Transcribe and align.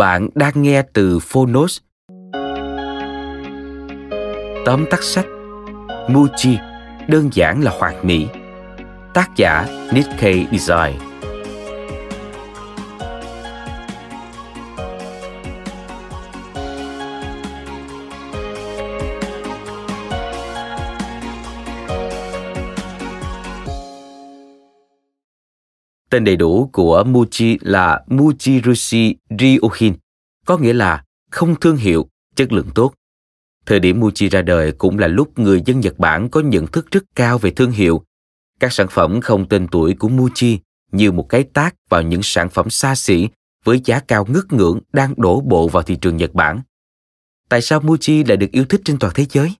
Bạn 0.00 0.28
đang 0.34 0.62
nghe 0.62 0.82
từ 0.92 1.18
Phonos. 1.18 1.78
Tóm 4.64 4.84
tắt 4.90 5.02
sách, 5.02 5.26
Muji, 6.08 6.56
đơn 7.08 7.30
giản 7.32 7.62
là 7.62 7.72
hoạt 7.78 8.04
mỹ 8.04 8.26
Tác 9.14 9.30
giả 9.36 9.66
Nikkei 9.92 10.46
Design 10.52 11.09
Tên 26.10 26.24
đầy 26.24 26.36
đủ 26.36 26.70
của 26.72 27.04
Muji 27.06 27.58
là 27.60 28.04
Mujirushi 28.06 29.14
Ryohin, 29.38 29.94
có 30.46 30.58
nghĩa 30.58 30.72
là 30.72 31.04
không 31.30 31.60
thương 31.60 31.76
hiệu, 31.76 32.08
chất 32.36 32.52
lượng 32.52 32.68
tốt. 32.74 32.94
Thời 33.66 33.80
điểm 33.80 34.00
Muji 34.00 34.28
ra 34.28 34.42
đời 34.42 34.72
cũng 34.72 34.98
là 34.98 35.06
lúc 35.06 35.38
người 35.38 35.62
dân 35.66 35.80
Nhật 35.80 35.98
Bản 35.98 36.28
có 36.28 36.40
nhận 36.40 36.66
thức 36.66 36.90
rất 36.90 37.04
cao 37.14 37.38
về 37.38 37.50
thương 37.50 37.70
hiệu. 37.70 38.04
Các 38.60 38.72
sản 38.72 38.86
phẩm 38.90 39.20
không 39.20 39.48
tên 39.48 39.68
tuổi 39.68 39.94
của 39.94 40.08
Muji 40.08 40.58
như 40.92 41.12
một 41.12 41.28
cái 41.28 41.42
tác 41.42 41.74
vào 41.90 42.02
những 42.02 42.22
sản 42.22 42.48
phẩm 42.50 42.70
xa 42.70 42.94
xỉ 42.94 43.28
với 43.64 43.80
giá 43.84 44.00
cao 44.00 44.26
ngất 44.28 44.52
ngưỡng 44.52 44.80
đang 44.92 45.14
đổ 45.16 45.40
bộ 45.40 45.68
vào 45.68 45.82
thị 45.82 45.96
trường 45.96 46.16
Nhật 46.16 46.34
Bản. 46.34 46.62
Tại 47.48 47.62
sao 47.62 47.80
Muji 47.80 48.28
lại 48.28 48.36
được 48.36 48.50
yêu 48.52 48.64
thích 48.64 48.80
trên 48.84 48.98
toàn 48.98 49.12
thế 49.16 49.26
giới? 49.30 49.54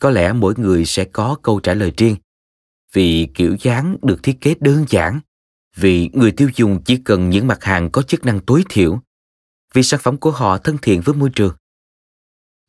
Có 0.00 0.10
lẽ 0.10 0.32
mỗi 0.32 0.54
người 0.56 0.84
sẽ 0.84 1.04
có 1.04 1.36
câu 1.42 1.60
trả 1.60 1.74
lời 1.74 1.92
riêng. 1.96 2.16
Vì 2.92 3.28
kiểu 3.34 3.56
dáng 3.60 3.96
được 4.02 4.22
thiết 4.22 4.40
kế 4.40 4.54
đơn 4.60 4.84
giản, 4.88 5.20
vì 5.76 6.10
người 6.12 6.32
tiêu 6.32 6.50
dùng 6.56 6.82
chỉ 6.84 6.96
cần 6.96 7.30
những 7.30 7.46
mặt 7.46 7.64
hàng 7.64 7.90
có 7.90 8.02
chức 8.02 8.24
năng 8.24 8.40
tối 8.40 8.64
thiểu, 8.68 9.00
vì 9.74 9.82
sản 9.82 10.00
phẩm 10.02 10.16
của 10.16 10.30
họ 10.30 10.58
thân 10.58 10.76
thiện 10.82 11.00
với 11.00 11.14
môi 11.14 11.30
trường 11.30 11.54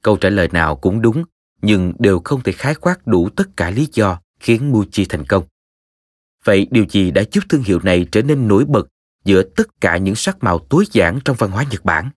câu 0.06 0.18
trả 0.18 0.30
lời 0.30 0.50
nào 0.52 0.76
cũng 0.76 1.02
đúng, 1.02 1.24
nhưng 1.62 1.94
đều 2.00 2.22
không 2.24 2.42
thể 2.42 2.52
khái 2.52 2.76
quát 2.76 3.08
đủ 3.08 3.30
tất 3.30 3.58
cả 3.58 3.70
lý 3.70 3.88
do 3.94 4.20
khiến 4.40 4.72
Muji 4.72 5.06
thành 5.10 5.26
công. 5.26 5.44
Vậy 6.44 6.68
điều 6.72 6.86
gì 6.90 7.12
đã 7.12 7.24
giúp 7.32 7.44
thương 7.50 7.64
hiệu 7.64 7.80
này 7.84 8.08
trở 8.12 8.22
nên 8.22 8.48
nổi 8.48 8.66
bật 8.66 8.88
giữa 9.24 9.44
tất 9.44 9.82
cả 9.82 9.98
những 9.98 10.16
sắc 10.16 10.44
màu 10.44 10.60
tối 10.60 10.86
giản 10.92 11.20
trong 11.26 11.36
văn 11.40 11.52
hóa 11.52 11.66
Nhật 11.72 11.86
Bản? 11.86 12.10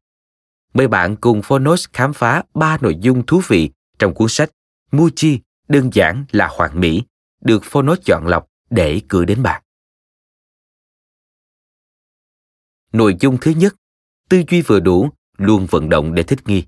Mời 0.74 0.88
bạn 0.88 1.16
cùng 1.16 1.42
Phonos 1.42 1.86
khám 1.92 2.12
phá 2.12 2.42
ba 2.54 2.78
nội 2.80 2.96
dung 3.00 3.26
thú 3.26 3.42
vị 3.48 3.70
trong 3.98 4.14
cuốn 4.14 4.28
sách 4.28 4.50
Muji 4.92 5.38
đơn 5.68 5.90
giản 5.92 6.24
là 6.32 6.48
hoàn 6.50 6.80
mỹ 6.80 7.02
được 7.40 7.64
Phonos 7.64 7.98
chọn 8.04 8.26
lọc 8.26 8.46
để 8.70 9.00
gửi 9.08 9.26
đến 9.26 9.42
bạn. 9.42 9.62
Nội 12.92 13.16
dung 13.20 13.38
thứ 13.40 13.50
nhất, 13.50 13.74
tư 14.28 14.42
duy 14.50 14.62
vừa 14.62 14.80
đủ, 14.80 15.10
luôn 15.36 15.66
vận 15.70 15.88
động 15.88 16.14
để 16.14 16.22
thích 16.22 16.48
nghi. 16.48 16.64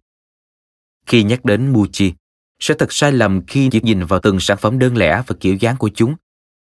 Khi 1.07 1.23
nhắc 1.23 1.45
đến 1.45 1.73
Muji, 1.73 2.13
sẽ 2.59 2.75
thật 2.79 2.93
sai 2.93 3.13
lầm 3.13 3.47
khi 3.47 3.69
chỉ 3.73 3.81
nhìn 3.81 4.05
vào 4.05 4.21
từng 4.21 4.41
sản 4.41 4.59
phẩm 4.61 4.79
đơn 4.79 4.97
lẻ 4.97 5.23
và 5.27 5.37
kiểu 5.41 5.55
dáng 5.55 5.77
của 5.77 5.91
chúng. 5.95 6.15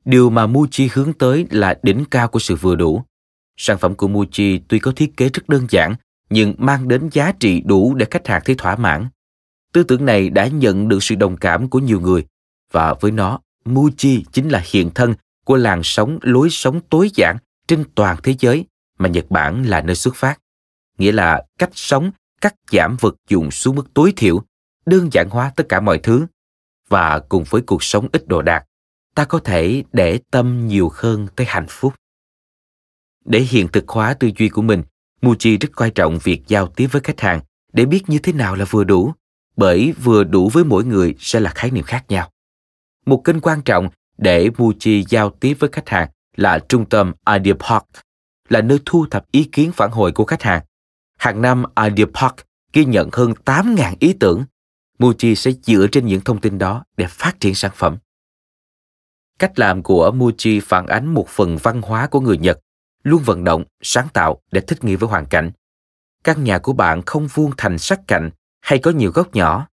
Điều 0.04 0.30
mà 0.30 0.46
Muji 0.46 0.88
hướng 0.92 1.12
tới 1.12 1.46
là 1.50 1.78
đỉnh 1.82 2.04
cao 2.10 2.28
của 2.28 2.38
sự 2.38 2.56
vừa 2.56 2.74
đủ. 2.74 3.02
Sản 3.56 3.78
phẩm 3.78 3.94
của 3.94 4.08
Muji 4.08 4.60
tuy 4.68 4.78
có 4.78 4.92
thiết 4.92 5.16
kế 5.16 5.28
rất 5.28 5.48
đơn 5.48 5.66
giản, 5.70 5.94
nhưng 6.30 6.54
mang 6.58 6.88
đến 6.88 7.08
giá 7.12 7.32
trị 7.32 7.60
đủ 7.60 7.94
để 7.94 8.06
khách 8.10 8.26
hàng 8.26 8.42
thấy 8.44 8.54
thỏa 8.54 8.76
mãn. 8.76 9.08
Tư 9.72 9.82
tưởng 9.82 10.04
này 10.04 10.30
đã 10.30 10.46
nhận 10.46 10.88
được 10.88 11.02
sự 11.02 11.14
đồng 11.14 11.36
cảm 11.36 11.68
của 11.68 11.78
nhiều 11.78 12.00
người, 12.00 12.26
và 12.72 12.94
với 13.00 13.10
nó, 13.10 13.40
Muji 13.64 14.22
chính 14.32 14.48
là 14.48 14.62
hiện 14.64 14.90
thân 14.94 15.14
của 15.44 15.56
làn 15.56 15.80
sóng 15.84 16.18
lối 16.22 16.50
sống 16.50 16.80
tối 16.90 17.10
giản 17.14 17.36
trên 17.66 17.84
toàn 17.94 18.16
thế 18.22 18.34
giới 18.38 18.64
mà 18.98 19.08
Nhật 19.08 19.30
Bản 19.30 19.62
là 19.62 19.80
nơi 19.80 19.96
xuất 19.96 20.14
phát, 20.14 20.38
nghĩa 20.98 21.12
là 21.12 21.44
cách 21.58 21.70
sống 21.72 22.10
cắt 22.40 22.54
giảm 22.72 22.96
vật 23.00 23.14
dụng 23.28 23.50
xuống 23.50 23.76
mức 23.76 23.94
tối 23.94 24.12
thiểu, 24.16 24.42
đơn 24.86 25.08
giản 25.12 25.28
hóa 25.30 25.52
tất 25.56 25.66
cả 25.68 25.80
mọi 25.80 25.98
thứ 25.98 26.26
và 26.88 27.18
cùng 27.18 27.44
với 27.50 27.62
cuộc 27.62 27.82
sống 27.82 28.08
ít 28.12 28.28
đồ 28.28 28.42
đạc, 28.42 28.64
ta 29.14 29.24
có 29.24 29.38
thể 29.38 29.84
để 29.92 30.20
tâm 30.30 30.66
nhiều 30.66 30.90
hơn 30.94 31.26
tới 31.36 31.46
hạnh 31.50 31.66
phúc. 31.68 31.94
Để 33.24 33.40
hiện 33.40 33.68
thực 33.68 33.88
hóa 33.88 34.14
tư 34.14 34.30
duy 34.38 34.48
của 34.48 34.62
mình, 34.62 34.82
Muji 35.20 35.58
rất 35.60 35.68
coi 35.72 35.90
trọng 35.90 36.18
việc 36.18 36.42
giao 36.46 36.66
tiếp 36.66 36.86
với 36.86 37.02
khách 37.04 37.20
hàng 37.20 37.40
để 37.72 37.84
biết 37.84 38.02
như 38.06 38.18
thế 38.18 38.32
nào 38.32 38.54
là 38.54 38.64
vừa 38.64 38.84
đủ, 38.84 39.12
bởi 39.56 39.92
vừa 39.92 40.24
đủ 40.24 40.48
với 40.48 40.64
mỗi 40.64 40.84
người 40.84 41.14
sẽ 41.18 41.40
là 41.40 41.50
khái 41.50 41.70
niệm 41.70 41.84
khác 41.84 42.04
nhau. 42.08 42.30
Một 43.06 43.22
kênh 43.24 43.40
quan 43.40 43.62
trọng 43.62 43.88
để 44.18 44.48
Muji 44.48 45.04
giao 45.08 45.30
tiếp 45.30 45.54
với 45.54 45.70
khách 45.72 45.88
hàng 45.88 46.08
là 46.36 46.58
trung 46.68 46.88
tâm 46.88 47.12
Idea 47.26 47.54
Park 47.68 47.84
là 48.54 48.60
nơi 48.60 48.78
thu 48.84 49.06
thập 49.10 49.32
ý 49.32 49.44
kiến 49.52 49.72
phản 49.72 49.90
hồi 49.90 50.12
của 50.12 50.24
khách 50.24 50.42
hàng. 50.42 50.62
Hàng 51.18 51.42
năm 51.42 51.64
Idea 51.76 52.06
Park 52.14 52.34
ghi 52.72 52.84
nhận 52.84 53.08
hơn 53.12 53.32
8.000 53.44 53.96
ý 54.00 54.12
tưởng. 54.20 54.44
Muji 54.98 55.34
sẽ 55.34 55.52
dựa 55.62 55.86
trên 55.92 56.06
những 56.06 56.20
thông 56.20 56.40
tin 56.40 56.58
đó 56.58 56.84
để 56.96 57.06
phát 57.06 57.40
triển 57.40 57.54
sản 57.54 57.70
phẩm. 57.74 57.96
Cách 59.38 59.58
làm 59.58 59.82
của 59.82 60.10
Muji 60.10 60.60
phản 60.64 60.86
ánh 60.86 61.14
một 61.14 61.28
phần 61.28 61.56
văn 61.56 61.82
hóa 61.82 62.06
của 62.06 62.20
người 62.20 62.38
Nhật, 62.38 62.60
luôn 63.02 63.22
vận 63.22 63.44
động, 63.44 63.64
sáng 63.82 64.08
tạo 64.12 64.40
để 64.52 64.60
thích 64.60 64.84
nghi 64.84 64.96
với 64.96 65.08
hoàn 65.08 65.26
cảnh. 65.26 65.50
Căn 66.24 66.44
nhà 66.44 66.58
của 66.58 66.72
bạn 66.72 67.02
không 67.06 67.28
vuông 67.34 67.50
thành 67.56 67.78
sắc 67.78 68.00
cạnh 68.06 68.30
hay 68.60 68.78
có 68.78 68.90
nhiều 68.90 69.10
góc 69.10 69.34
nhỏ. 69.34 69.66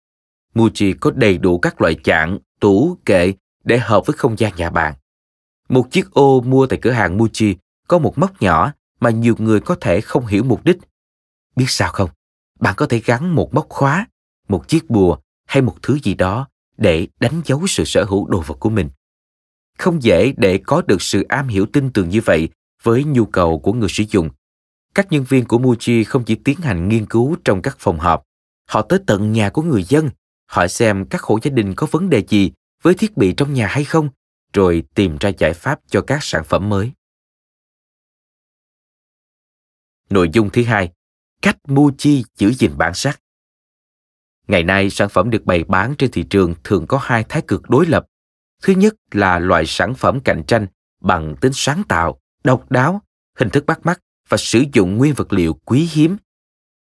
Muji 0.55 0.95
có 1.01 1.11
đầy 1.11 1.39
đủ 1.39 1.59
các 1.59 1.81
loại 1.81 1.95
chạn, 2.05 2.39
tủ, 2.61 2.97
kệ 3.05 3.33
để 3.65 3.79
hợp 3.79 4.07
với 4.07 4.17
không 4.17 4.39
gian 4.39 4.53
nhà 4.57 4.71
bạn. 4.71 4.95
Một 5.69 5.91
chiếc 5.91 6.11
ô 6.11 6.41
mua 6.41 6.67
tại 6.67 6.79
cửa 6.83 6.91
hàng 6.91 7.19
Muji 7.19 7.55
có 7.91 7.99
một 7.99 8.19
móc 8.19 8.43
nhỏ 8.43 8.73
mà 9.01 9.11
nhiều 9.11 9.35
người 9.39 9.61
có 9.61 9.75
thể 9.81 10.01
không 10.01 10.27
hiểu 10.27 10.45
mục 10.45 10.65
đích. 10.65 10.77
Biết 11.57 11.65
sao 11.69 11.93
không? 11.93 12.11
Bạn 12.61 12.75
có 12.77 12.87
thể 12.87 13.01
gắn 13.05 13.35
một 13.35 13.55
móc 13.55 13.69
khóa, 13.69 14.07
một 14.49 14.69
chiếc 14.69 14.91
bùa 14.91 15.19
hay 15.47 15.63
một 15.63 15.77
thứ 15.83 15.99
gì 16.03 16.15
đó 16.15 16.49
để 16.77 17.09
đánh 17.21 17.43
dấu 17.45 17.67
sự 17.67 17.85
sở 17.85 18.05
hữu 18.05 18.27
đồ 18.27 18.41
vật 18.47 18.55
của 18.61 18.71
mình. 18.71 18.91
Không 19.79 20.03
dễ 20.03 20.33
để 20.37 20.59
có 20.67 20.83
được 20.83 21.03
sự 21.03 21.23
am 21.23 21.49
hiểu 21.49 21.67
tin 21.67 21.91
tưởng 21.91 22.09
như 22.09 22.21
vậy 22.25 22.49
với 22.83 23.05
nhu 23.05 23.25
cầu 23.25 23.59
của 23.59 23.73
người 23.73 23.89
sử 23.89 24.05
dụng. 24.09 24.31
Các 24.95 25.13
nhân 25.13 25.25
viên 25.29 25.45
của 25.45 25.59
Muji 25.59 26.05
không 26.07 26.25
chỉ 26.25 26.35
tiến 26.35 26.61
hành 26.61 26.89
nghiên 26.89 27.07
cứu 27.07 27.37
trong 27.45 27.63
các 27.63 27.77
phòng 27.79 27.99
họp, 27.99 28.23
họ 28.69 28.83
tới 28.83 28.99
tận 29.07 29.33
nhà 29.33 29.51
của 29.51 29.63
người 29.63 29.83
dân, 29.83 30.11
hỏi 30.47 30.69
xem 30.69 31.05
các 31.05 31.23
hộ 31.23 31.39
gia 31.43 31.51
đình 31.51 31.75
có 31.75 31.87
vấn 31.91 32.11
đề 32.11 32.25
gì 32.29 32.53
với 32.83 32.95
thiết 32.95 33.17
bị 33.17 33.33
trong 33.33 33.55
nhà 33.55 33.67
hay 33.67 33.85
không, 33.85 34.09
rồi 34.53 34.83
tìm 34.95 35.17
ra 35.21 35.31
giải 35.39 35.53
pháp 35.53 35.81
cho 35.89 36.01
các 36.01 36.19
sản 36.23 36.45
phẩm 36.45 36.69
mới. 36.69 36.93
Nội 40.11 40.31
dung 40.33 40.51
thứ 40.51 40.65
hai, 40.65 40.93
cách 41.43 41.57
Muji 41.69 42.23
giữ 42.37 42.53
gìn 42.53 42.71
bản 42.77 42.95
sắc. 42.95 43.21
Ngày 44.49 44.63
nay, 44.63 44.91
sản 44.91 45.09
phẩm 45.09 45.31
được 45.31 45.45
bày 45.45 45.65
bán 45.65 45.95
trên 45.99 46.11
thị 46.11 46.23
trường 46.23 46.55
thường 46.65 46.87
có 46.87 46.99
hai 47.03 47.25
thái 47.29 47.43
cực 47.43 47.71
đối 47.71 47.87
lập. 47.87 48.07
Thứ 48.63 48.73
nhất 48.73 48.95
là 49.11 49.39
loại 49.39 49.67
sản 49.67 49.95
phẩm 49.95 50.21
cạnh 50.21 50.43
tranh 50.47 50.67
bằng 51.01 51.37
tính 51.41 51.53
sáng 51.55 51.83
tạo, 51.89 52.21
độc 52.45 52.71
đáo, 52.71 53.03
hình 53.37 53.51
thức 53.51 53.67
bắt 53.67 53.87
mắt 53.87 54.01
và 54.29 54.37
sử 54.37 54.65
dụng 54.73 54.97
nguyên 54.97 55.15
vật 55.15 55.33
liệu 55.33 55.55
quý 55.65 55.89
hiếm. 55.93 56.17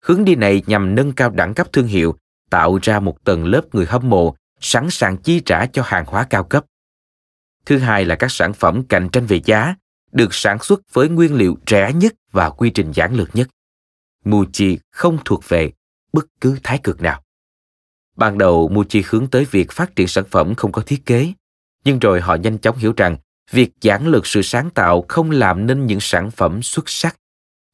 Hướng 0.04 0.25
đi 0.25 0.36
này 0.36 0.64
nhằm 0.68 0.96
nâng 0.96 1.12
cao 1.12 1.30
đẳng 1.30 1.54
cấp 1.54 1.68
thương 1.74 1.88
hiệu, 1.88 2.16
tạo 2.50 2.80
ra 2.81 3.00
một 3.00 3.24
tầng 3.24 3.46
lớp 3.46 3.75
người 3.75 3.86
hâm 3.86 4.10
mộ 4.10 4.36
sẵn 4.60 4.90
sàng 4.90 5.18
chi 5.18 5.42
trả 5.46 5.66
cho 5.66 5.84
hàng 5.86 6.06
hóa 6.08 6.28
cao 6.30 6.44
cấp. 6.44 6.66
Thứ 7.66 7.78
hai 7.78 8.06
là 8.06 8.16
các 8.16 8.31
sản 8.31 8.54
phẩm 8.54 8.84
cạnh 8.90 9.10
tranh 9.10 9.25
về 9.25 9.42
giá, 9.46 9.75
được 10.12 10.33
sản 10.33 10.59
xuất 10.59 10.94
với 10.94 11.09
nguyên 11.09 11.33
liệu 11.33 11.57
rẻ 11.68 11.94
nhất 11.94 12.13
và 12.31 12.50
quy 12.50 12.69
trình 12.69 12.92
giản 12.92 13.15
lược 13.15 13.36
nhất. 13.36 13.48
Muji 14.25 14.77
không 14.92 15.18
thuộc 15.25 15.50
về 15.50 15.71
bất 16.13 16.25
cứ 16.42 16.57
thái 16.63 16.80
cực 16.83 17.01
nào. 17.01 17.21
Ban 18.15 18.38
đầu 18.38 18.69
Muji 18.74 19.01
hướng 19.06 19.27
tới 19.27 19.45
việc 19.45 19.71
phát 19.71 19.95
triển 19.95 20.07
sản 20.07 20.24
phẩm 20.31 20.56
không 20.56 20.71
có 20.71 20.81
thiết 20.81 21.06
kế, 21.06 21.33
nhưng 21.83 22.00
rồi 22.00 22.21
họ 22.21 22.36
nhanh 22.36 22.57
chóng 22.57 22.77
hiểu 22.77 22.94
rằng 22.98 23.18
việc 23.51 23.71
giản 23.81 24.07
lược 24.07 24.27
sự 24.27 24.42
sáng 24.42 24.69
tạo 24.69 25.06
không 25.07 25.31
làm 25.31 25.68
nên 25.68 25.86
những 25.86 26.00
sản 26.00 26.31
phẩm 26.31 26.63
xuất 26.63 26.89
sắc. 26.89 27.15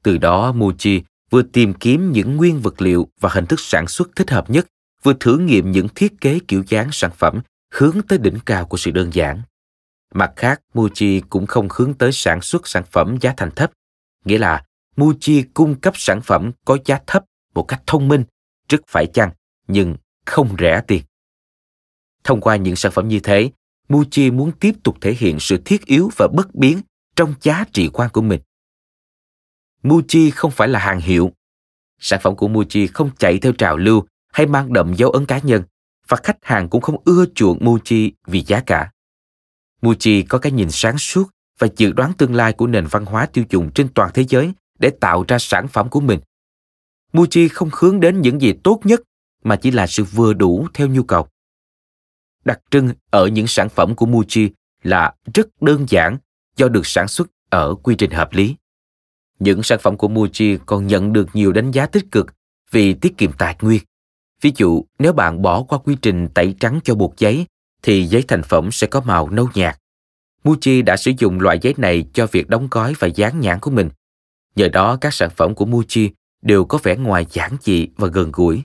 Từ 0.04 0.18
đó 0.18 0.54
Muji 0.54 1.02
vừa 1.30 1.42
tìm 1.42 1.74
kiếm 1.74 2.12
những 2.12 2.38
nguyên 2.38 2.60
vật 2.60 2.82
liệu 2.82 3.08
và 3.20 3.30
hình 3.34 3.46
thức 3.46 3.60
sản 3.60 3.88
xuất 3.88 4.10
thích 4.16 4.32
hợp 4.32 4.50
nhất, 4.50 4.68
vừa 5.04 5.14
thử 5.20 5.38
nghiệm 5.38 5.72
những 5.72 5.88
thiết 5.96 6.14
kế 6.22 6.40
kiểu 6.48 6.64
dáng 6.68 6.90
sản 6.92 7.12
phẩm 7.18 7.42
hướng 7.74 8.02
tới 8.08 8.20
đỉnh 8.20 8.38
cao 8.46 8.66
của 8.66 8.78
sự 8.78 8.92
đơn 8.92 9.14
giản. 9.14 9.42
Mặt 10.14 10.34
khác, 10.36 10.62
Muji 10.74 11.22
cũng 11.30 11.48
không 11.48 11.68
hướng 11.76 11.94
tới 11.94 12.12
sản 12.12 12.42
xuất 12.42 12.68
sản 12.68 12.84
phẩm 12.92 13.18
giá 13.22 13.34
thành 13.38 13.52
thấp, 13.52 13.72
nghĩa 14.26 14.38
là 14.38 14.66
Muji 14.96 15.44
cung 15.54 15.76
cấp 15.76 15.94
sản 15.98 16.22
phẩm 16.22 16.52
có 16.66 16.78
giá 16.86 17.00
thấp 17.08 17.26
một 17.54 17.64
cách 17.64 17.82
thông 17.88 18.08
minh, 18.08 18.24
rất 18.70 18.82
phải 18.88 19.08
chăng, 19.14 19.32
nhưng 19.68 19.96
không 20.26 20.56
rẻ 20.60 20.82
tiền. 20.88 21.04
Thông 22.24 22.42
qua 22.42 22.56
những 22.56 22.76
sản 22.76 22.92
phẩm 22.92 23.08
như 23.08 23.20
thế, 23.20 23.52
Muji 23.90 24.34
muốn 24.34 24.52
tiếp 24.52 24.72
tục 24.84 24.98
thể 25.02 25.14
hiện 25.14 25.40
sự 25.40 25.62
thiết 25.66 25.86
yếu 25.86 26.10
và 26.18 26.28
bất 26.34 26.56
biến 26.56 26.82
trong 27.16 27.34
giá 27.42 27.66
trị 27.74 27.90
quan 27.94 28.10
của 28.14 28.22
mình. 28.22 28.42
Muji 29.84 30.32
không 30.36 30.52
phải 30.52 30.68
là 30.68 30.80
hàng 30.80 31.00
hiệu. 31.00 31.32
Sản 32.00 32.20
phẩm 32.24 32.36
của 32.36 32.48
Muji 32.48 32.88
không 32.94 33.10
chạy 33.20 33.40
theo 33.40 33.54
trào 33.54 33.78
lưu 33.78 34.06
hay 34.34 34.46
mang 34.46 34.74
đậm 34.74 34.94
dấu 34.94 35.10
ấn 35.10 35.26
cá 35.26 35.40
nhân 35.40 35.64
và 36.08 36.18
khách 36.24 36.38
hàng 36.42 36.70
cũng 36.70 36.82
không 36.82 37.02
ưa 37.06 37.26
chuộng 37.36 37.60
Muji 37.60 38.12
vì 38.28 38.42
giá 38.42 38.64
cả. 38.66 38.92
Muji 39.84 40.24
có 40.30 40.40
cái 40.40 40.52
nhìn 40.52 40.72
sáng 40.72 40.98
suốt 40.98 41.30
và 41.60 41.68
dự 41.78 41.92
đoán 41.92 42.14
tương 42.14 42.36
lai 42.36 42.54
của 42.54 42.68
nền 42.68 42.86
văn 42.88 43.06
hóa 43.06 43.26
tiêu 43.26 43.44
dùng 43.50 43.72
trên 43.72 43.88
toàn 43.94 44.12
thế 44.14 44.26
giới 44.30 44.54
để 44.80 44.92
tạo 45.02 45.26
ra 45.28 45.40
sản 45.40 45.68
phẩm 45.68 45.90
của 45.90 46.00
mình. 46.00 46.20
Muji 47.14 47.50
không 47.52 47.70
hướng 47.74 48.00
đến 48.00 48.22
những 48.22 48.42
gì 48.42 48.54
tốt 48.64 48.80
nhất 48.84 49.02
mà 49.44 49.56
chỉ 49.56 49.72
là 49.72 49.88
sự 49.88 50.04
vừa 50.04 50.34
đủ 50.34 50.68
theo 50.74 50.88
nhu 50.88 51.04
cầu. 51.04 51.28
Đặc 52.46 52.60
trưng 52.72 52.90
ở 53.10 53.28
những 53.28 53.48
sản 53.48 53.70
phẩm 53.70 53.96
của 53.96 54.06
Muji 54.06 54.50
là 54.84 55.14
rất 55.34 55.62
đơn 55.62 55.86
giản 55.90 56.18
do 56.56 56.68
được 56.68 56.88
sản 56.88 57.08
xuất 57.08 57.28
ở 57.50 57.76
quy 57.76 57.96
trình 57.96 58.12
hợp 58.12 58.34
lý. 58.34 58.56
Những 59.40 59.64
sản 59.64 59.80
phẩm 59.82 59.98
của 59.98 60.08
Muji 60.08 60.58
còn 60.66 60.88
nhận 60.88 61.14
được 61.14 61.28
nhiều 61.34 61.52
đánh 61.52 61.72
giá 61.72 61.86
tích 61.86 62.06
cực 62.12 62.34
vì 62.72 62.94
tiết 62.94 63.18
kiệm 63.18 63.32
tài 63.32 63.56
nguyên. 63.62 63.82
Ví 64.42 64.52
dụ, 64.56 64.84
nếu 65.00 65.14
bạn 65.14 65.42
bỏ 65.42 65.64
qua 65.64 65.80
quy 65.80 65.96
trình 66.02 66.28
tẩy 66.34 66.56
trắng 66.60 66.80
cho 66.84 66.96
bột 66.96 67.12
giấy, 67.18 67.46
thì 67.84 68.04
giấy 68.04 68.24
thành 68.28 68.44
phẩm 68.44 68.72
sẽ 68.72 68.88
có 68.88 69.02
màu 69.02 69.30
nâu 69.30 69.50
nhạt. 69.54 69.80
Muji 70.44 70.84
đã 70.84 70.98
sử 70.98 71.12
dụng 71.18 71.40
loại 71.40 71.60
giấy 71.62 71.74
này 71.78 72.06
cho 72.14 72.28
việc 72.28 72.50
đóng 72.50 72.68
gói 72.72 72.94
và 73.00 73.08
dán 73.08 73.40
nhãn 73.40 73.60
của 73.60 73.72
mình. 73.72 73.90
Nhờ 74.56 74.70
đó, 74.70 74.98
các 75.02 75.14
sản 75.14 75.30
phẩm 75.36 75.56
của 75.56 75.66
Muji 75.66 76.10
đều 76.42 76.66
có 76.66 76.80
vẻ 76.84 76.96
ngoài 76.96 77.26
giản 77.32 77.58
dị 77.62 77.88
và 77.96 78.08
gần 78.08 78.32
gũi. 78.34 78.64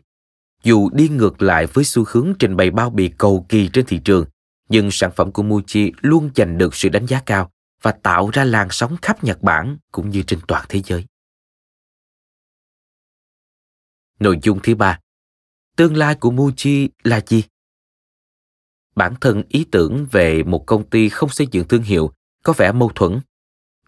Dù 0.62 0.90
đi 0.92 1.08
ngược 1.08 1.42
lại 1.42 1.66
với 1.66 1.84
xu 1.84 2.04
hướng 2.08 2.32
trình 2.38 2.56
bày 2.56 2.70
bao 2.70 2.90
bì 2.90 3.08
cầu 3.18 3.46
kỳ 3.48 3.70
trên 3.72 3.86
thị 3.86 4.00
trường, 4.04 4.24
nhưng 4.68 4.90
sản 4.90 5.10
phẩm 5.16 5.32
của 5.32 5.42
Muji 5.42 5.92
luôn 6.00 6.30
giành 6.34 6.58
được 6.58 6.74
sự 6.74 6.88
đánh 6.88 7.06
giá 7.06 7.22
cao 7.26 7.50
và 7.82 7.92
tạo 7.92 8.30
ra 8.32 8.44
làn 8.44 8.68
sóng 8.70 8.96
khắp 9.02 9.24
Nhật 9.24 9.42
Bản 9.42 9.76
cũng 9.92 10.10
như 10.10 10.22
trên 10.22 10.38
toàn 10.48 10.64
thế 10.68 10.82
giới. 10.84 11.04
Nội 14.20 14.38
dung 14.42 14.60
thứ 14.62 14.74
ba 14.74 15.00
Tương 15.76 15.96
lai 15.96 16.14
của 16.14 16.30
Muji 16.30 16.88
là 17.04 17.20
gì? 17.26 17.42
Bản 18.98 19.14
thân 19.20 19.42
ý 19.48 19.66
tưởng 19.70 20.06
về 20.10 20.42
một 20.42 20.66
công 20.66 20.84
ty 20.84 21.08
không 21.08 21.28
xây 21.28 21.46
dựng 21.50 21.68
thương 21.68 21.82
hiệu 21.82 22.10
có 22.44 22.52
vẻ 22.52 22.72
mâu 22.72 22.90
thuẫn. 22.94 23.20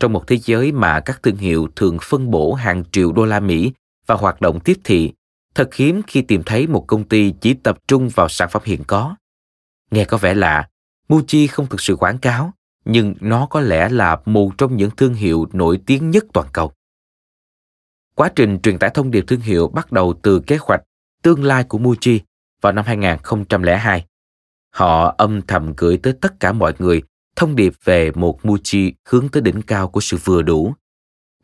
Trong 0.00 0.12
một 0.12 0.26
thế 0.26 0.36
giới 0.36 0.72
mà 0.72 1.00
các 1.00 1.22
thương 1.22 1.36
hiệu 1.36 1.68
thường 1.76 1.98
phân 2.02 2.30
bổ 2.30 2.54
hàng 2.54 2.84
triệu 2.92 3.12
đô 3.12 3.24
la 3.24 3.40
Mỹ 3.40 3.72
và 4.06 4.14
hoạt 4.14 4.40
động 4.40 4.60
tiếp 4.60 4.76
thị, 4.84 5.12
thật 5.54 5.74
hiếm 5.74 6.02
khi 6.06 6.22
tìm 6.22 6.42
thấy 6.46 6.66
một 6.66 6.84
công 6.86 7.04
ty 7.04 7.34
chỉ 7.40 7.54
tập 7.54 7.78
trung 7.88 8.08
vào 8.08 8.28
sản 8.28 8.48
phẩm 8.52 8.62
hiện 8.64 8.84
có. 8.86 9.16
Nghe 9.90 10.04
có 10.04 10.16
vẻ 10.16 10.34
lạ, 10.34 10.68
Muji 11.08 11.48
không 11.50 11.66
thực 11.66 11.80
sự 11.80 11.96
quảng 11.96 12.18
cáo, 12.18 12.52
nhưng 12.84 13.14
nó 13.20 13.46
có 13.46 13.60
lẽ 13.60 13.88
là 13.88 14.20
một 14.24 14.58
trong 14.58 14.76
những 14.76 14.90
thương 14.90 15.14
hiệu 15.14 15.46
nổi 15.52 15.80
tiếng 15.86 16.10
nhất 16.10 16.24
toàn 16.32 16.46
cầu. 16.52 16.72
Quá 18.14 18.30
trình 18.36 18.60
truyền 18.62 18.78
tải 18.78 18.90
thông 18.90 19.10
điệp 19.10 19.24
thương 19.26 19.40
hiệu 19.40 19.68
bắt 19.68 19.92
đầu 19.92 20.14
từ 20.22 20.40
kế 20.40 20.58
hoạch 20.60 20.80
tương 21.22 21.44
lai 21.44 21.64
của 21.64 21.78
Muji 21.78 22.18
vào 22.60 22.72
năm 22.72 22.84
2002. 22.84 24.04
Họ 24.70 25.14
âm 25.18 25.42
thầm 25.42 25.74
gửi 25.76 25.96
tới 25.96 26.12
tất 26.12 26.40
cả 26.40 26.52
mọi 26.52 26.74
người 26.78 27.02
thông 27.36 27.56
điệp 27.56 27.72
về 27.84 28.12
một 28.14 28.40
Muji 28.42 28.92
hướng 29.04 29.28
tới 29.28 29.42
đỉnh 29.42 29.62
cao 29.62 29.88
của 29.88 30.00
sự 30.00 30.16
vừa 30.24 30.42
đủ. 30.42 30.74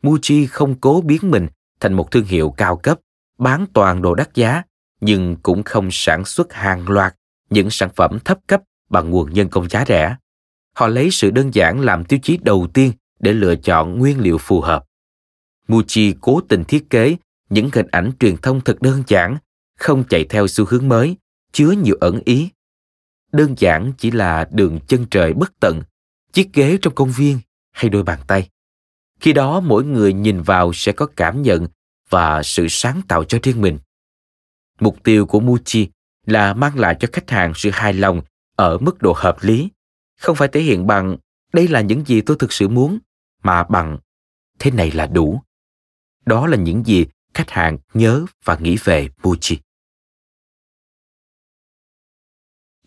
Muji 0.03 0.47
không 0.49 0.75
cố 0.75 1.01
biến 1.01 1.31
mình 1.31 1.47
thành 1.79 1.93
một 1.93 2.11
thương 2.11 2.25
hiệu 2.25 2.53
cao 2.57 2.77
cấp, 2.77 2.99
bán 3.37 3.65
toàn 3.73 4.01
đồ 4.01 4.15
đắt 4.15 4.35
giá, 4.35 4.63
nhưng 5.01 5.35
cũng 5.43 5.63
không 5.63 5.89
sản 5.91 6.25
xuất 6.25 6.53
hàng 6.53 6.89
loạt 6.89 7.15
những 7.49 7.69
sản 7.69 7.89
phẩm 7.95 8.19
thấp 8.25 8.39
cấp 8.47 8.61
bằng 8.89 9.09
nguồn 9.09 9.33
nhân 9.33 9.49
công 9.49 9.69
giá 9.69 9.85
rẻ. 9.87 10.15
Họ 10.73 10.87
lấy 10.87 11.11
sự 11.11 11.31
đơn 11.31 11.53
giản 11.53 11.79
làm 11.79 12.05
tiêu 12.05 12.19
chí 12.23 12.37
đầu 12.37 12.67
tiên 12.73 12.91
để 13.19 13.33
lựa 13.33 13.55
chọn 13.55 13.99
nguyên 13.99 14.19
liệu 14.19 14.37
phù 14.37 14.61
hợp. 14.61 14.85
Muji 15.67 16.13
cố 16.21 16.41
tình 16.49 16.63
thiết 16.63 16.89
kế 16.89 17.17
những 17.49 17.69
hình 17.73 17.87
ảnh 17.91 18.11
truyền 18.19 18.37
thông 18.37 18.61
thật 18.61 18.81
đơn 18.81 19.03
giản, 19.07 19.37
không 19.77 20.03
chạy 20.03 20.25
theo 20.29 20.47
xu 20.47 20.65
hướng 20.65 20.89
mới, 20.89 21.17
chứa 21.51 21.71
nhiều 21.71 21.97
ẩn 21.99 22.19
ý. 22.25 22.49
Đơn 23.37 23.55
giản 23.57 23.93
chỉ 23.97 24.11
là 24.11 24.47
đường 24.51 24.79
chân 24.87 25.05
trời 25.11 25.33
bất 25.33 25.51
tận, 25.59 25.81
chiếc 26.33 26.53
ghế 26.53 26.77
trong 26.81 26.95
công 26.95 27.11
viên 27.11 27.39
hay 27.71 27.89
đôi 27.89 28.03
bàn 28.03 28.19
tay. 28.27 28.49
Khi 29.19 29.33
đó 29.33 29.59
mỗi 29.59 29.83
người 29.83 30.13
nhìn 30.13 30.41
vào 30.41 30.73
sẽ 30.73 30.91
có 30.91 31.07
cảm 31.15 31.41
nhận 31.41 31.67
và 32.09 32.43
sự 32.43 32.67
sáng 32.69 33.01
tạo 33.07 33.23
cho 33.23 33.39
riêng 33.43 33.61
mình. 33.61 33.79
Mục 34.79 35.03
tiêu 35.03 35.25
của 35.25 35.39
Muji 35.39 35.87
là 36.25 36.53
mang 36.53 36.79
lại 36.79 36.95
cho 36.99 37.07
khách 37.13 37.29
hàng 37.29 37.53
sự 37.55 37.69
hài 37.73 37.93
lòng 37.93 38.21
ở 38.55 38.77
mức 38.77 39.01
độ 39.01 39.13
hợp 39.17 39.37
lý, 39.41 39.69
không 40.19 40.35
phải 40.35 40.47
thể 40.47 40.61
hiện 40.61 40.87
bằng 40.87 41.17
đây 41.53 41.67
là 41.67 41.81
những 41.81 42.05
gì 42.05 42.21
tôi 42.21 42.37
thực 42.39 42.53
sự 42.53 42.67
muốn, 42.67 42.99
mà 43.43 43.63
bằng 43.63 43.97
thế 44.59 44.71
này 44.71 44.91
là 44.91 45.05
đủ. 45.05 45.41
Đó 46.25 46.47
là 46.47 46.57
những 46.57 46.85
gì 46.85 47.05
khách 47.33 47.49
hàng 47.49 47.77
nhớ 47.93 48.25
và 48.43 48.57
nghĩ 48.57 48.77
về 48.83 49.09
Muji. 49.21 49.55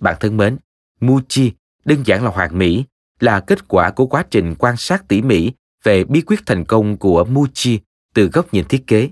Bạn 0.01 0.17
thân 0.21 0.37
mến, 0.37 0.57
Muji 1.01 1.51
đơn 1.85 2.03
giản 2.05 2.25
là 2.25 2.31
hoàn 2.31 2.59
mỹ, 2.59 2.85
là 3.21 3.41
kết 3.41 3.69
quả 3.69 3.91
của 3.91 4.07
quá 4.07 4.25
trình 4.31 4.55
quan 4.59 4.77
sát 4.77 5.09
tỉ 5.09 5.23
mỉ 5.23 5.53
về 5.85 6.05
bí 6.05 6.21
quyết 6.21 6.41
thành 6.47 6.65
công 6.65 6.97
của 6.97 7.25
Muji 7.25 7.79
từ 8.15 8.27
góc 8.27 8.55
nhìn 8.55 8.65
thiết 8.65 8.87
kế. 8.87 9.11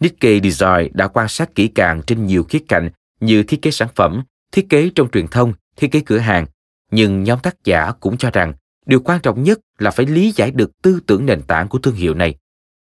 Nikkei 0.00 0.40
Design 0.40 0.92
đã 0.94 1.08
quan 1.08 1.28
sát 1.28 1.54
kỹ 1.54 1.68
càng 1.68 2.02
trên 2.06 2.26
nhiều 2.26 2.44
khía 2.44 2.58
cạnh 2.68 2.90
như 3.20 3.42
thiết 3.42 3.62
kế 3.62 3.70
sản 3.70 3.88
phẩm, 3.94 4.22
thiết 4.52 4.68
kế 4.68 4.90
trong 4.94 5.10
truyền 5.10 5.28
thông, 5.28 5.52
thiết 5.76 5.92
kế 5.92 6.00
cửa 6.00 6.18
hàng, 6.18 6.46
nhưng 6.90 7.22
nhóm 7.22 7.38
tác 7.38 7.64
giả 7.64 7.92
cũng 8.00 8.16
cho 8.16 8.30
rằng 8.30 8.54
điều 8.86 9.00
quan 9.00 9.20
trọng 9.20 9.42
nhất 9.42 9.58
là 9.78 9.90
phải 9.90 10.06
lý 10.06 10.32
giải 10.36 10.50
được 10.50 10.82
tư 10.82 11.00
tưởng 11.06 11.26
nền 11.26 11.42
tảng 11.42 11.68
của 11.68 11.78
thương 11.78 11.94
hiệu 11.94 12.14
này. 12.14 12.34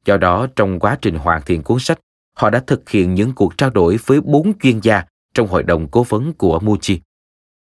Do 0.06 0.18
đó, 0.18 0.48
trong 0.56 0.80
quá 0.80 0.98
trình 1.02 1.16
hoàn 1.18 1.42
thiện 1.42 1.64
cuốn 1.64 1.80
sách, 1.80 2.00
họ 2.34 2.50
đã 2.50 2.64
thực 2.68 2.90
hiện 2.90 3.14
những 3.14 3.34
cuộc 3.34 3.58
trao 3.58 3.70
đổi 3.70 3.98
với 4.06 4.22
bốn 4.22 4.60
chuyên 4.60 4.80
gia 4.80 5.04
trong 5.34 5.48
hội 5.48 5.64
đồng 5.64 5.88
cố 5.88 6.04
vấn 6.04 6.34
của 6.34 6.60
Muji. 6.60 6.98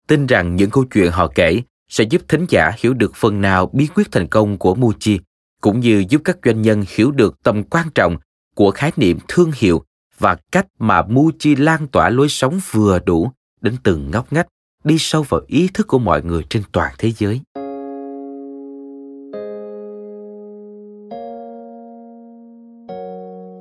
Tin 0.08 0.26
rằng 0.26 0.56
những 0.56 0.70
câu 0.70 0.84
chuyện 0.94 1.12
họ 1.12 1.32
kể 1.36 1.62
sẽ 1.90 2.04
giúp 2.04 2.22
thính 2.28 2.46
giả 2.50 2.72
hiểu 2.78 2.94
được 2.94 3.16
phần 3.16 3.42
nào 3.42 3.70
bí 3.74 3.88
quyết 3.96 4.12
thành 4.12 4.28
công 4.28 4.58
của 4.58 4.76
Muji, 4.76 5.20
cũng 5.62 5.80
như 5.80 6.04
giúp 6.10 6.22
các 6.26 6.38
doanh 6.46 6.62
nhân 6.62 6.84
hiểu 6.88 7.12
được 7.12 7.44
tầm 7.44 7.64
quan 7.64 7.88
trọng 7.96 8.18
của 8.56 8.72
khái 8.72 8.92
niệm 8.96 9.18
thương 9.28 9.52
hiệu 9.56 9.84
và 10.20 10.38
cách 10.52 10.68
mà 10.80 11.02
Muji 11.02 11.64
lan 11.64 11.88
tỏa 11.88 12.10
lối 12.10 12.30
sống 12.30 12.60
vừa 12.72 13.00
đủ 13.00 13.32
đến 13.62 13.76
từng 13.84 14.12
ngóc 14.12 14.34
ngách, 14.34 14.48
đi 14.84 14.96
sâu 15.00 15.24
vào 15.30 15.42
ý 15.48 15.70
thức 15.74 15.88
của 15.88 16.00
mọi 16.00 16.24
người 16.24 16.44
trên 16.50 16.64
toàn 16.72 16.94
thế 16.98 17.12
giới. 17.12 17.42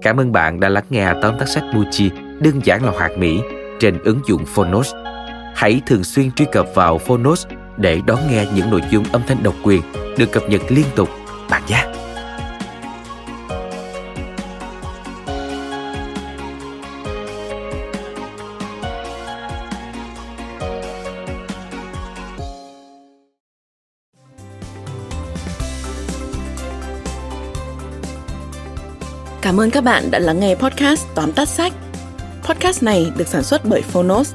Cảm 0.03 0.21
ơn 0.21 0.33
bạn 0.33 0.61
đã 0.61 0.69
lắng 0.69 0.85
nghe 0.91 1.13
tóm 1.23 1.39
tắt 1.39 1.49
sách 1.49 1.65
Muji 1.65 2.11
đơn 2.41 2.61
giản 2.65 2.85
là 2.85 2.91
hoạt 2.91 3.19
mỹ 3.19 3.41
trên 3.81 3.99
ứng 4.03 4.21
dụng 4.29 4.45
Phonos. 4.47 4.95
Hãy 5.57 5.81
thường 5.87 6.05
xuyên 6.05 6.33
truy 6.33 6.47
cập 6.53 6.67
vào 6.75 6.99
Phonos 6.99 7.47
để 7.77 8.01
đón 8.07 8.19
nghe 8.31 8.47
những 8.55 8.71
nội 8.71 8.81
dung 8.91 9.05
âm 9.13 9.23
thanh 9.27 9.43
độc 9.43 9.55
quyền 9.63 9.83
được 10.19 10.33
cập 10.33 10.43
nhật 10.49 10.63
liên 10.69 10.87
tục 10.97 11.09
bạn 11.51 11.63
nhé. 11.69 11.87
Cảm 29.43 29.61
ơn 29.61 29.71
các 29.71 29.85
bạn 29.85 30.11
đã 30.11 30.19
lắng 30.19 30.41
nghe 30.41 30.55
podcast 30.55 31.07
Tóm 31.15 31.33
tắt 31.33 31.49
sách. 31.49 31.73
Podcast 32.45 32.83
này 32.83 33.13
được 33.17 33.29
sản 33.29 33.43
xuất 33.43 33.65
bởi 33.65 33.83
Phonos, 33.83 34.35